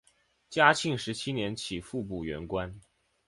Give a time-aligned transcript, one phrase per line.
[0.49, 2.81] 嘉庆十七年起复补原官。